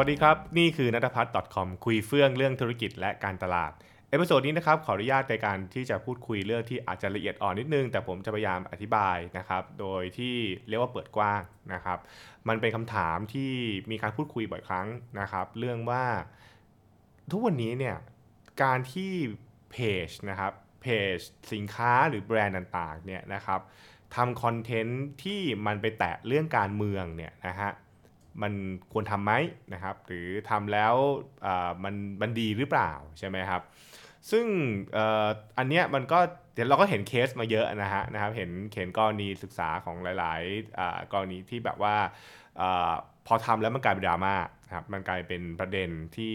[0.00, 3.72] สวัสดีครับ นี่คือนัทพัฒน์ .com คุยเฟื่องเรื่องธุรกิจและการตลาด
[4.10, 10.36] episode นี้นะครับขออนุญาตในการที่จะพูดคุยเรื่องที่อาจจะละเอียดอ่อนนิดนึง แต่ผมจะพยายามอธิบายนะครับ โดยที่
[10.68, 11.42] เรียกว่าเปิดกว้าง
[11.72, 11.98] นะครับ
[12.48, 13.52] มันเป็นคำถามที่
[13.90, 14.88] มีการพูดคุยบ่อยครั้ง
[15.20, 16.04] นะครับ เรื่องว่า
[17.30, 17.96] ทุกวันนี้เนี่ย
[18.62, 19.12] การที่
[19.70, 20.52] เพจนะครับ
[20.82, 21.16] เพจ
[21.52, 23.60] สินค้าหรือแบรนด์ต่างๆเนี่ยนะครับ
[24.14, 27.72] ทำคอนเทนต์ที่มันไปแตะเรื่องการเมืองเนี่ยนะฮะ
[28.42, 28.52] มัน
[28.92, 29.32] ควรทำไหม
[29.72, 30.94] นะครับ หรือทำแล้ว
[31.84, 33.62] มันมันดีหรือเปล่าใช่ไหมครับ
[34.30, 34.46] ซึ่ง
[35.58, 36.18] อันเนี้ยมันก็
[36.54, 41.94] เดี๋ยวเราก็เห็นเคสมาเยอะนะฮะนะครับ เห็นเห็นกรณีศึกษาของหลายๆกรณีที่แบบว่า
[43.26, 44.34] พอทำแล้วมันกลายเป็นดราม่า
[44.74, 46.34] ครับมันกลายเป็นประเด็นที่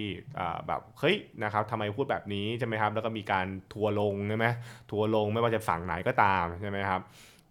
[0.67, 4.47] แบบเฮ้ยนะครับทำไมพูดแบบนี้ใช่ไหมครับ แล้วก็มีการทัวลงใช่ไหม
[4.91, 7.01] ทัวร์ลงไม่ว่าจะฝั่งไหนก็ตามใช่ไหมครับ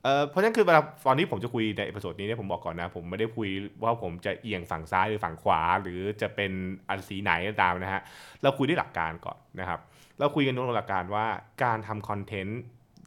[0.05, 3.49] เออเพราะฉะนั้นคือเวลาตอนที่ผมจะคุยใน episode นี้เนี่ยผมบอกก่อนนะ ผมไม่ได้คุย
[3.83, 6.53] ว่าผมจะเอียงฝั่งซ้ายหรือฝั่งขวา หรือจะเป็น
[6.89, 8.03] อันสีไหนตามนะฮะ
[8.43, 9.81] เราคุยด้วยหลักการก่อนนะครับ
[10.19, 11.27] เราคุยกันด้วยหลักการว่า
[11.65, 12.61] การทำคอนเทนต์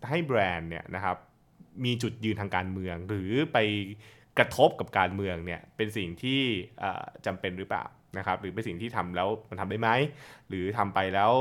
[0.10, 1.18] ให้แบรนด์เนี่ยนะครับ
[1.86, 3.58] มีจุดยืนทางการเมือง หรือไป
[4.38, 6.42] กระทบกับการเมืองเนี่ยเป็นสิ่งที่
[7.26, 7.86] จำเป็นหรือเปล่า
[8.18, 9.90] นะครับหรือเป็นสิ่งที่ทำแล้วมันทำได้ไหม
[10.50, 11.32] หรือทำไปแล้ว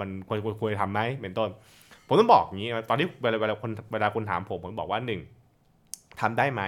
[0.00, 1.50] มันควรควรทำไหมเป็นต้น
[2.08, 5.20] ผมต้องบอกอย่างนี้ตอนที่เวลาเวลาคนเวลาคนถามผมผมบอกว่าหนึ่ง
[6.20, 6.62] ทำได้ไหม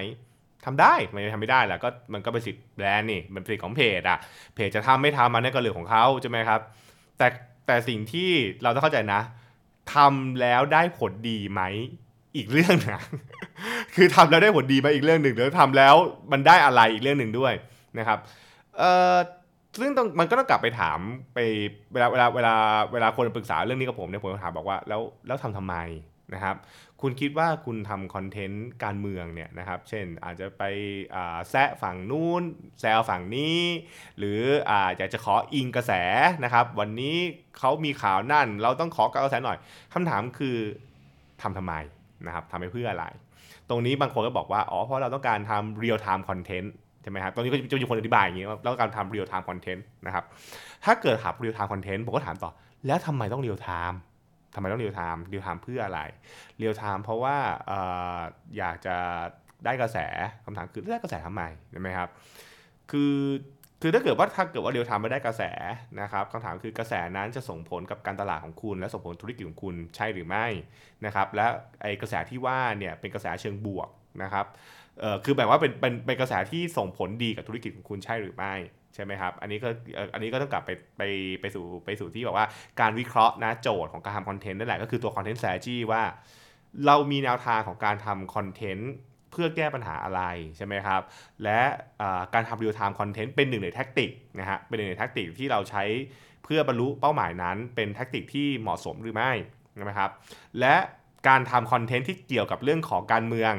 [0.64, 4.18] ทำได้ไม่ทำไม่ได้แหละก็มันก็เป็นสิทธิ์แบรนด์นี่มันเป็นสิทธิ์ของเพจอะ
[4.54, 6.60] เพจจะทำไม่ทำมันนั่นก็เรื่องของเขาใช่ไหมครับ
[7.18, 7.26] แต่
[7.66, 8.30] แต่สิ่งที่
[8.62, 9.20] เราต้องเข้าใจนะ
[9.94, 11.62] ทำแล้วได้ผลดีไหม
[12.36, 13.00] อีกเรื่องนะ
[13.94, 15.94] คือทำแล้วได้ผลดีไหมอีกเรื่องหนึ่งแล้วทำแล้ว
[16.32, 17.52] มันได้อะไรอีกเรื่องหนึ่งด้วย
[17.98, 18.18] นะครับ
[18.78, 19.16] เอ่อ
[19.78, 20.98] ซึ่งมันก็ต้องกลับไปถาม
[21.34, 21.38] ไป
[21.92, 22.54] เวลาเวลาเวลา
[22.92, 25.76] เวลาคนปรึกษาเรื่องนี้กับผมเนี่ยผมถามบอกว่าแล้วแล้วทำทำไม
[26.34, 26.56] นะครับ
[27.00, 30.62] คุณคิดว่าคุณทำคอนเทนต์การเมืองเนี่ยนะครับ เช่นอาจจะไป
[31.50, 32.42] แซะฝั่งนู้น
[32.80, 33.58] แซวฝั่งนี้
[34.18, 34.40] หรือ
[34.70, 35.92] อาจจะขออิงกระแส
[36.44, 37.16] นะครับ วันนี้
[37.58, 39.58] เขามีข่าวนั่น เราต้องขอกระแสหน่อย
[39.94, 40.56] คำถามคือ
[41.42, 41.74] ทำทำไม
[42.26, 43.04] นะครับทำไปเพื่ออะไร
[43.68, 46.72] ตรงนี้บางคนก็บอกว่า อ๋อ เพราะเราต้องการทำ real time content
[47.02, 50.24] ใช่ไหมครับตรงนี้ก็จะมีคนอธิบายอย่างนี้แล้วการทำ real time content นะครับ
[50.84, 52.50] ถ้าเกิดหา real time content ผมก็ถามต่อ
[52.86, 53.98] แล้วทำไมต้อง real time
[54.54, 56.00] ทำไมต้อง real time real time เพื่ออะไร
[56.58, 57.36] real time เพราะว่า
[58.56, 58.96] อยากจะ
[59.64, 59.98] ได้กระแส
[60.44, 62.08] คำถามคือได้กระแสทำไมใช่ไหมครับ
[62.90, 63.16] คือ
[63.82, 65.42] คือถ้าเกิดว่าถ้าเกิดว่า real time ไม่ได้กระแส
[66.00, 70.46] นะครับคำถามคือกระแสนั้นจะส่งผลกับการตลาดของคุณ และส่งผลธุรกิจของคุณใช่หรือไม่
[71.06, 71.46] นะครับ และ
[71.82, 73.88] ไอ้กระแสที่ว่าเนี่ยเป็นกระแสเชิงบวก
[74.22, 74.46] นะครับ
[75.24, 78.54] คือแบบว่าเป็นเป็นเป็นกระแสที่ส่งผลดีกับธุรกิจของคุณใช่หรือไม่
[78.94, 79.68] ใช่ไหมครับ อันนี้ก็
[80.14, 81.02] อันนี้ก็ต้องกลับไปไป
[81.40, 82.46] ไปสู่ไปสู่ที่บอกว่า
[82.80, 86.02] การวิเคราะห์นะโจทย์ของการทำคอนเทนต์นั่นแหละก็คือตัวคอนเทนต์ strategy ว่า
[86.86, 88.92] เรามีแนวทางของการทำคอนเทนต์
[89.30, 90.22] เพื่อแก้ปัญหาอะไร
[90.56, 91.02] ใช่ไหมครับ
[91.44, 91.60] และ
[92.34, 95.84] การทำ real time content เป็นหนึ่งใน tactic นะฮะเป็นหนึ่งใน tactic ที่เราใช้
[96.44, 99.32] เพื่อบรรลุเป้าหมายนั้น เป็น tactic ที่เหมาะสมหรือไม่
[99.78, 100.10] นะครับ
[100.60, 100.74] และ
[101.28, 103.52] การทำคอนเทนต์ที่เกี่ยวกับเรื่องของการเมือง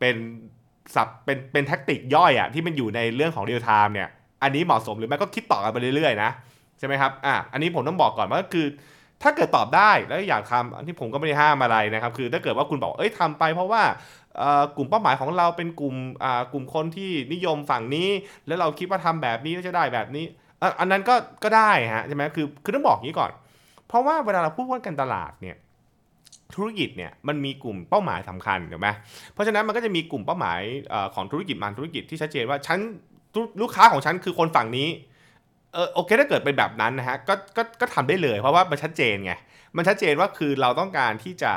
[0.00, 0.16] เป็น
[0.94, 4.08] sub เป็นเป็น tactic ย่อยอะที่มันอยู่ในเรื่องของ real time เนี่ย
[4.42, 6.30] อันนี้เหมาะสมหรือไม่ก็คิดต่อกันไปเรื่อยๆนะ
[6.78, 8.66] ใช่ไหมครับอะอันนี้ผมต้องบอกก่อนว่าคือ
[9.22, 13.82] ถ้าเกิดตอบได้แล้วอยากทำอันที่ผมก็ไม่ได้ห้ามอะไรนะครับ คือถ้าเกิดว่าคุณบอกเอ้ยทำไปเพราะว่า
[14.76, 15.94] กลุ่มเป้าหมายของเราเป็นกลุ่ม
[16.52, 18.08] กลุ่มคนที่นิยมฝั่งนี้
[18.46, 20.24] แล้วเราคิดว่าทำแบบนี้จะได้แบบนี้
[20.80, 23.30] อันนั้นก็ก็ได้ฮะใช่ไหมคือคือต้องบอกงี้ก่อน
[23.88, 25.56] เพราะว่าเวลาเราพูดว่าการตลาดเนี่ย
[26.54, 28.88] ธุรกิจเนี่ยมันมีกลุ่มเป้าหมายสำคัญถูกไหม
[29.32, 30.60] เพราะฉะนั้นมันก็จะมีกลุ่มเป้าหมาย
[31.14, 32.78] ของธุรกิจบางธุรกิจที่ชัดเจนว่าฉัน
[33.62, 34.88] ลูกค้าของฉันคือคนฝั่งนี้
[35.72, 39.32] เออโอเคถ้าเกิดเป็นแบบนั้นนะฮะก็ก็ก็ทำได้เลย เพราะว่ามันชัดเจนไง
[39.76, 41.52] มันชัดเจนว่าคือเราต้องการที่จะ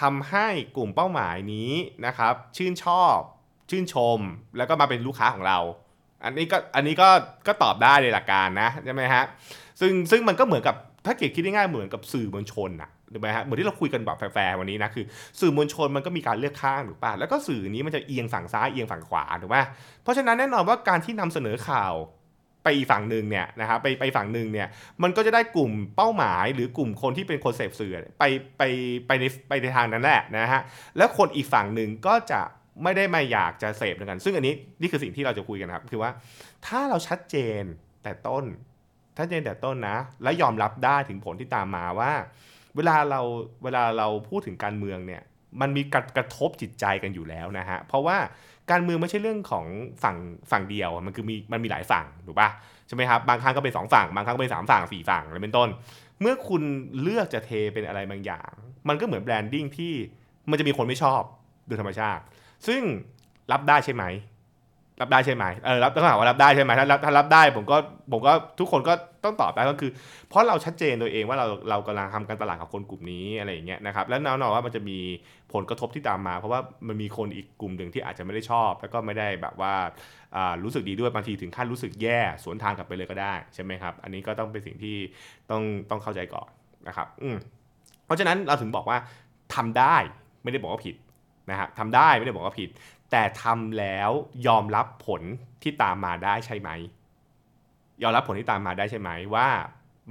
[0.00, 0.46] ทำให้
[0.76, 1.72] กลุ่มเป้าหมายนี้
[2.06, 3.16] นะครับ ชื่นชอบ
[3.70, 4.18] ชื่นชม
[4.56, 5.58] แล้วก็มาเป็นลูกค้าของเรา
[6.24, 7.08] อันนี้ก็อันนี้ก็
[7.46, 9.24] ก็ตอบได้ในหลักการนะใช่ไหมฮะ
[9.80, 15.04] ซึ่งซึ่งมันก็เหมือนกับถ้าเกิดคิดง่ายๆเหมือนกับสื่อมวลชนอะ ถูกไหมฮะเหมือนที่เราคุยกันแบบแฟร์วันนี้นะคือ
[15.40, 19.64] สื่อมวลชนมันก็มีการเลือกข้างถูกป่ะแล้วก็สื่อนี้มันจะเอียงฝั่งซ้ายเอียงฝั่งขวาถูกป่ะ
[20.02, 21.94] เพราะฉะนั้นแน่นอนว่าการที่นำเสนอข่าว
[22.64, 24.68] ไปอีกฝั่งหนึ่งเนี่ยนะครับไปไปฝั่งหนึ่งเนี่ย
[25.02, 28.24] มันก็จะได้กลุ่มเป้าหมาย หรือกลุ่มคนที่เป็นคนเสพสื่อไป
[28.58, 28.62] ไป
[29.06, 30.60] ไปในไปในทางนั้นแหละนะฮะ
[30.96, 32.40] แล้วคนอีกฝั่งหนึ่งก็จะ
[32.82, 36.10] ไม่ได้มาอยากจะเสพเหมือนกัน ซึ่งอันนี้นี่คือสิ่งที่เราจะคุยกันครับ คือว่า
[36.66, 37.62] ถ้าเราชัดเจน
[38.02, 38.44] แต่ต้น
[39.18, 42.12] ชัดเจนแต่ต้นนะ และยอมรับได้ถึงผลที่ตามมาว่า
[42.76, 43.20] เวลาเรา
[43.64, 45.22] เวลาเราพูดถึงการเมืองเนี่ย
[45.60, 48.18] มันมีกระกระทบจิตใจกันอยู่แล้วนะฮะ เพราะว่า
[48.70, 49.66] การเมืองไม่ใช่เรื่องของ
[50.02, 50.16] ฝั่ง
[50.50, 52.50] ฝั่งเดียว มันคือมีมันมีหลายฝั่งถูกปะ
[52.86, 55.68] ใช่ไหมครับ บางครั้งก็เป็นสองฝั่ง บางครั้งก็เป็นสามฝั่งสี่ฝั่งอะไรเป็นต้น
[56.20, 56.62] เมื่อคุณ
[57.00, 58.50] เลือกจะเทเป็นอะไรบางอย่าง
[58.88, 59.94] มันก็เหมือนแบรนดิ้งที่
[60.50, 61.22] มันจะมีคนไม่ชอบ
[61.66, 62.22] โดยธรรมชาติ
[62.66, 62.82] ซึ่ง
[63.52, 64.04] รับได้ใช่ไหม
[65.00, 67.76] รับได้ใช่ไหมเออรับต้องถามว่ารับได้ใช่ไหมถ้ารับถ้ารับได้ผมก็
[68.12, 68.92] ผมก็ทุกคนก็
[69.24, 69.90] ต้องตอบได้ก็คือ
[70.28, 74.98] เพราะเราชัดเจนตัวเองว่าเราเรากำลังทำการตลาดกับคนกลุ่มนี้อะไรอย่างเงี้ยนะครับแล้วแน่นอนว่ามันจะมี
[75.52, 79.74] ผลกระทบที่ตามมา เพราะว่ามันมีคนอีกกลุ่มหนึ่งที่อาจจะไม่ได้ชอบ แล้วก็ไม่ได้แบบว่า
[80.64, 84.96] รู้สึกดีด้วยบางทีถึงขั้นรู้สึกแย่สวนทางกลับไปเลยก็ได้ใช่ไหมครับอันนี้ก็ต้องเป็นสิ่งที่
[85.50, 86.48] ต้องต้องเข้าใจก่อน
[86.88, 87.36] นะครับอืม
[88.06, 88.98] เพราะฉะนั้นเราถึงบอกว่า
[89.54, 89.96] ทำได้
[90.42, 90.96] ไม่ได้บอกว่าผิด
[91.50, 92.68] นะครับทำได้ไม่ได้บอกว่าผิด
[93.10, 94.10] แต่ทำแล้ว
[94.46, 95.22] ยอมรับผล
[95.62, 96.70] ที่ตามมาได้ใช่ไหม
[98.02, 99.48] ยอมรับผลที่ตามมาได้ใช่ไหมว่า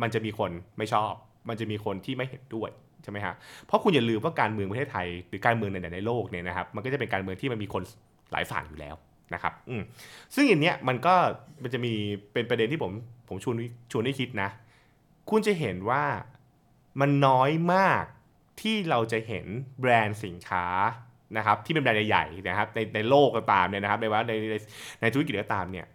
[0.01, 1.11] มันจะมีคนไม่ชอบ
[1.49, 2.69] มันจะมีคนที่ไม่เห็นด้วย
[3.03, 3.33] ใช่ไหมฮะ
[3.65, 7.83] เพราะคุณอย่าลืมว่าการเมืองประเทศไทย หรือการเมืองในในโลกเนี่ยนะครับ มันก็จะเป็นการเมืองที่มันมีคน
[8.31, 8.95] หลายฝั่งอยู่แล้ว
[9.33, 9.75] นะครับอื
[10.35, 11.15] ซึ่งอย่างเนี้ยมันก็
[11.63, 11.93] มันจะมี
[12.33, 12.91] เป็นประเด็นที่ผม
[13.29, 13.55] ผมชวน
[13.91, 14.49] ชวนให้คิดนะ
[15.29, 16.03] คุณจะเห็นว่า
[16.99, 18.03] มันน้อยมาก
[18.61, 19.45] ที่เราจะเห็น
[19.79, 20.65] แบรนด์สินค้า
[21.37, 24.55] นะครับที่เป็นแบรนด์ใหญ่ๆนะครับในในโลกก็ตามเนี่ยนะครับในว่าในใน
[25.01, 25.85] ในธุรกิจก็ตามเนี่ย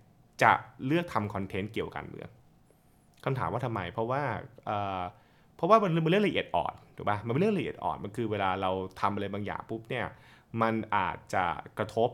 [0.42, 0.52] จะ
[0.86, 2.28] เลือกทำคอนเทนต์เกี่ยวกับการเมือง
[3.24, 4.22] คำถามว่าทำไม เพราะว่า
[5.56, 8.70] เพราะว่ามันเป็นเรื่องละเอียดอ่อนถูกป่ะมันเป็นเรื่องละเอียดอ่อนมันคือเวลาเรา
[9.00, 10.06] ทำอะไรบางอย่างปุ๊บเนี่ย
[10.62, 11.44] มันอาจจะ
[11.78, 12.10] กระทบ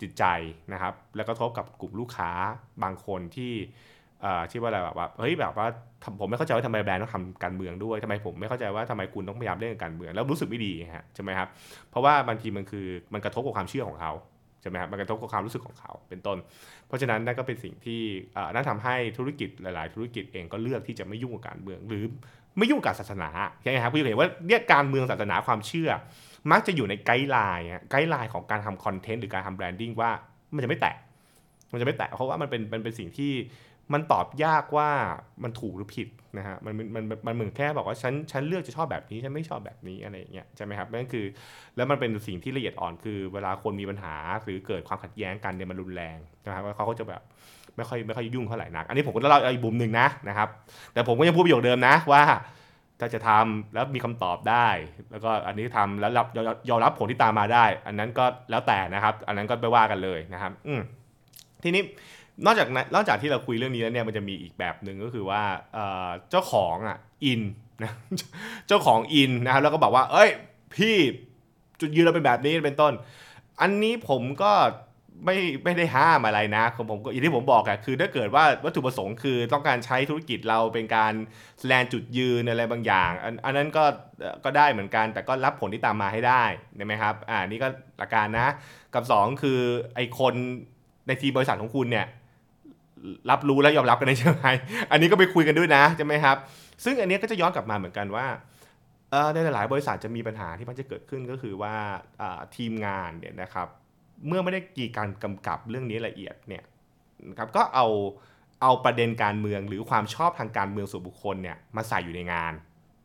[0.00, 0.24] จิตใจ
[0.72, 2.30] นะครับ แล้วกระทบกับกลุ่มลูกค้า
[2.82, 3.54] บางคนที่
[4.50, 5.66] ที่ว่าอะไรแบบว่าเฮ้ยแบบว่า
[6.20, 11.48] ผมไม่เข้าใจว่าทำไมแบรนด์ต้องทำการเมืองด้วยทำไมผมไม่เข้าใจว่าทำไมคุณต้องพยายามเล่นการเมืองแล้วรู้สึกไม่ดีฮะใช่ไหมครับ
[11.90, 14.12] เพราะว่าบางทีมันคือมันกระทบกับความเชื่อของเขา
[14.60, 16.38] ใช่ไหมครับมันกระทบกับความรู้สึกของเขาเป็นต้น
[16.86, 18.00] เพราะฉะนั้นนั่นก็เป็นสิ่งที่
[18.54, 22.04] นั่นทำให้ธุรกิจหลาย ๆ ธุรกิจเองก็เลือกที่จะไม่ยุ่งกับการเมือง หรือ
[22.58, 23.30] ไม่ยุ่งกับศาสนา
[23.62, 25.90] ใช่ไหมครับคุณเห็นว่าเนี่ยการเมืองศาสนาความเชื่อ
[26.50, 30.10] มักจะอยู่ใน guideline guideline ของการทำคอนเทนต์หรือการทำ branding ว่า
[30.54, 30.96] มันจะไม่แตะ
[31.72, 33.32] มันจะไม่แตะเพราะว่ามันเป็นมันเป็นสิ่งที่
[33.92, 34.90] มันตอบยากว่า
[35.42, 36.08] มันถูกหรือผิด
[36.38, 41.24] นะฮะมันมันมันเหมือนแค่บอกว่าฉันฉันเลือกจะชอบแบบนี้ฉันไม่ชอบแบบนี้อะไรอย่างเงี้ยใช่ไหมครับนั่นคือ
[41.76, 44.14] แล้วมันเป็นสิ่งที่ละเอียดอ่อนคือ เวลาคนมีปัญหา
[44.44, 47.22] หรือเกิดความขัดแย้งกันเนี่ยมันรุนแรงนะครับเขาก็จะแบบ
[47.76, 50.48] ไม่ค่อยไม่ค่อยยุ่งเท่าไหร่นัก อันนี้ผมก็เล่าอีกบุมหนึ่งนะนะครับ
[50.92, 52.22] แต่ผมก็ยังพูดประโยคเดิมนะว่า
[53.00, 54.68] ถ้าจะทำแล้วมีคำตอบได้
[55.10, 56.26] แล้วก็อันนี้ทำแล้วรับ
[56.68, 60.74] ยอมรับผลที่ตามมาได้ อันนั้นก็แล้วแต่นะครับ อันนั้นก็ไปว่ากันเลยนะครับ อื
[61.62, 61.82] ทีนี้
[62.46, 65.42] นอกจากนอกจากที่เราคุยเรื่องนี้แล้วเนี่ยมันจะมีอีกแบบหนึ่งก็คือว่า
[66.30, 67.42] เจ้าของอะอิน
[67.82, 67.92] นะ
[68.68, 70.30] เจ้าของอินนะครับแล้วก็บอกว่า เอ้ย
[70.76, 70.96] พี่
[71.80, 72.92] จุดยืนเราเป็นแบบนี้เป็นต้น
[73.60, 74.52] อันนี้ผมก็
[75.24, 81.12] ไม่ไม่ได้ห้ามอะไรนะของผมก็อย่างที่ผมบอกอะคือถ้าเกิดว่าวัตถุประสงค์คือต้องการใช้ธุรกิจเราเป็นการ
[81.60, 83.84] แสดงจุดยืนอะไรบางอย่าง อันอันนั้นก็
[84.44, 86.44] ก็ได้เหมือนกัน แต่ก็รับผลที่ตามมาให้ได้
[86.76, 87.68] ใช่ไหมครับอ่านี่ก็
[87.98, 88.48] หลักการนะ
[88.94, 89.60] กับ 2 คือ
[89.94, 90.34] ไอคน
[91.06, 92.06] ในทีมบริษัทของคุณเนี่ย
[93.30, 94.46] รับรู้และยอมรับกันได้ใช่ไหม
[94.90, 96.36] อันนี้ก็ไปคุยกันด้วยนะใช่ไหมครับ
[96.84, 98.26] ซึ่งอันนี้ก็จะย้อนกลับมาเหมือนกันว่า
[99.32, 101.74] ในหลายบริษัทจะมีปัญหาที่มันจะเกิดขึ้นก็คือว่า
[102.56, 103.68] ทีมงานเนี่ยนะครับ
[104.26, 106.64] เมื่อไม่ได้กีการกำกับเรื่องนี้ละเอียดเนี่ย
[107.30, 107.86] นะครับก็เอา
[108.62, 112.52] เอาประเด็นการเมืองหรือความชอบทางการเมืองส่วนบุคคลเนี่ยมาใส่อยู่ในงาน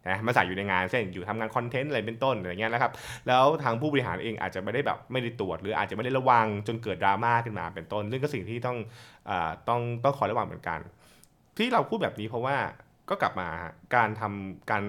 [0.08, 2.92] นะมาใส่อยู่ในงานเช่นอยู่ทำงานคอนเทนต์อะไรเป็นต้นอะไรเงี้ยนะครับ
[3.28, 8.78] แล้วทางผู้บริหารเองอาจจะไม่ได้แบบไม่ได้ตรวจ หรืออาจจะไม่ได้ระวังจนเกิดดราม่าขึ้นมาเป็นต้นเรื่องก็สิ่งที่ต้อง
[9.30, 9.32] อ
[9.68, 10.80] ต้องต้องคอยระวังเหมือนกัน
[11.58, 12.58] ที่เราพูดแบบนี้เพราะว่า
[13.10, 13.50] ก็กลับมา
[13.96, 14.84] การทำการ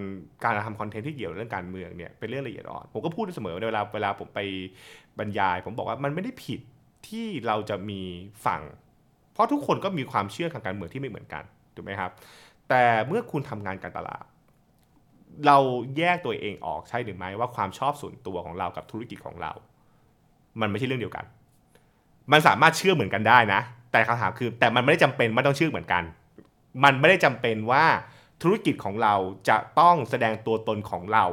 [0.44, 4.40] การทำคอนเทนต์ที่เกี่ยวเรื่องการเมืองเนี่ยเป็นเรื่องละเอียดอ่อนผมก็พูดเสมอในเวลาเวลาผมไป
[5.18, 6.60] บรรยาย ผมบอกว่ามันไม่ได้ผิด
[7.08, 8.00] ที่เราจะมี
[8.46, 8.62] ฝั่ง
[9.32, 12.10] เพราะทุกคนก็มีความเชื่อทางการเมืองที่ไม่เหมือนกันถูกไหมครับ
[12.68, 14.24] แต่เมื่อคุณทำงานการตลาด
[15.46, 15.58] เรา
[15.98, 19.52] แยกตัวเองออกใช่หรือไม่ว่าความชอบส่วนตัวของเรากับธุรกิจของเรา
[20.60, 21.24] มันไม่ใช่เรื่องเดียวกัน
[22.32, 23.60] มันสามารถเชื่อเหมือนกันได้นะ
[23.92, 26.02] แต่คำถามคือ แต่มันไม่ได้จำเป็นไม่ต้องเชื่อเหมือนกัน
[26.84, 27.84] มันไม่ได้จำเป็นว่า
[28.42, 29.14] ธุรกิจของเรา
[29.48, 31.24] จะต้องแสดงตัวตนของเรา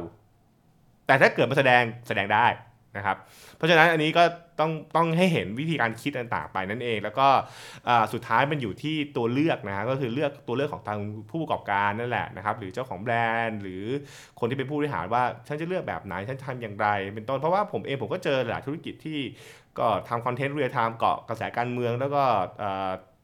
[1.06, 2.46] แต่ถ้าเกิดมาแสดงแสดงได้
[2.96, 3.16] นะครับ
[3.56, 4.22] เพราะฉะนั้นอันนี้ก็
[4.60, 7.28] ต้องต้องให้เห็นวิธีการคิดต่างๆไปนั่นเอง แล้วก็
[8.12, 10.98] สุดท้ายมันอยู่ที่ตัวเลือกนะฮะก็คือเลือกตัวเลือกของทาง
[11.30, 13.14] ผู้ประกอบการนั่นแหละนะครับหรือเจ้าของแบร
[13.46, 13.82] นด์ หรือ
[14.40, 19.18] คนที่เป็นผู้บริหารว่าฉันจะเลือกแบบไหนฉันทำอย่างไร เป็นต้นเพราะว่าผมเองผมก็เจอหลายธุรกิจที่
[19.78, 22.24] ก็ทำ content real time เกาะกระแสการเมืองแล้วก็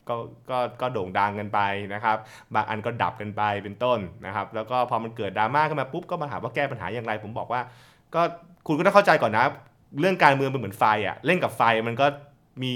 [0.08, 0.16] ก็
[0.50, 1.60] ก็ก็โด่งดังกันไป
[1.94, 2.16] นะครับ
[2.54, 7.60] บางอันก็ดับกันไปเป็นต้นนะครับ แล้วก็พอมันเกิดดราม่าขึ้นมาปุ๊บก็มาถามว่าแก้ปัญหาอย่างไร ผมบอกว่า
[8.14, 8.22] ก็
[8.66, 9.44] คุณก็ต้องเข้าใจก่อนนะ
[10.00, 12.06] เรื่องการเมืองเป็นเหมือนไฟอะ เล่นกับไฟมันก็
[12.62, 12.72] มี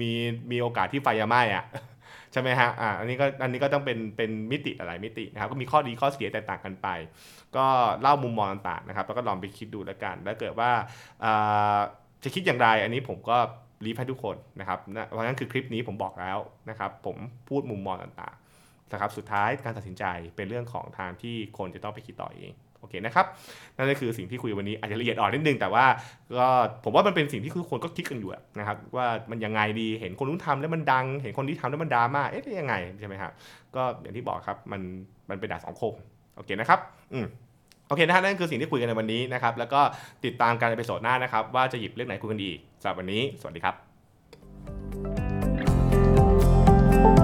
[0.00, 0.10] มี
[0.50, 1.64] มีโอกาสที่ไฟจะไหม้อะ
[2.32, 6.88] ใช่ไหมฮะอ่าอันนี้ก็อันนี้ก็ต้องเป็นเป็นมิติอะไรมิตินะครับ ก็มีข้อดีข้อเสียแตกต่างกันไป
[7.56, 7.66] ก็
[8.00, 10.70] เล่ามุมมองต่างๆนะครับ แล้วก็ลองไปคิดดูแล้วกันถ้าเกิดว่า
[12.24, 13.36] จะคิดอย่างไร อันนี้ผมก็
[13.84, 16.38] รีบให้ทุกคนนะครับเพราะงั้นคือคลิปนี้ผมบอกแล้ว
[16.70, 17.16] นะครับ ผม
[17.48, 20.04] พูดมุมมองต่างๆนะครับ สุดท้ายการตัดสินใจ
[20.36, 23.26] เป็นเรื่องของทางที่คนจะต้องไปคิดต่อเอง โอเคนะครับ
[23.76, 25.84] นั่นก็คือสิ่งที่คุยวันนี้อาจจะละเอียดอ่อนนิดนึงแต่ว่า
[26.38, 26.48] ก็
[26.84, 33.32] ผมว่ามันเป็นสิ่งที่ทุกคนก็คิดกันอยู่นะครับว่ามันยังไงดีเห็นคนนู้นทำแล้วมันดัง เห็นคนที่ทำแล้วมันดราม่าเอ๊ะยังไงใช่ไหมครับ
[33.76, 34.80] ก็อย่างที่บอกครับมัน
[35.30, 35.94] มันเป็นดาบสองคม
[36.36, 36.80] โอเคนะครับ
[37.12, 37.26] อืม
[37.88, 39.80] โอเคนะครับนั่นคือสิ่งที่คุยกันในวันนี้นะครับ แล้วก็
[40.24, 43.72] ติดตามการในเปโซดหน้านะครับ ว่าจะหยิบเรื่องไหนคุยกันอีกสำหรับวันนี้ สวัสดีครั
[47.16, 47.19] บ